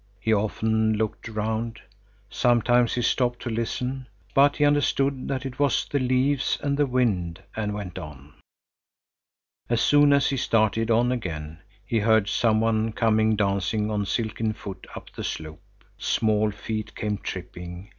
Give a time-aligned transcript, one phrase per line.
[0.19, 1.79] He often looked round.
[2.27, 6.87] Sometimes he stopped to listen, but he understood that it was the leaves and the
[6.87, 8.33] wind, and went on.
[9.69, 14.53] As soon as he started on again, he heard some one come dancing on silken
[14.53, 15.61] foot up the slope.
[15.99, 17.89] Small feet came tripping.